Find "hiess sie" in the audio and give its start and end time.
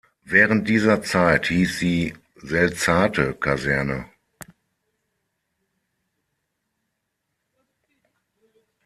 1.45-2.15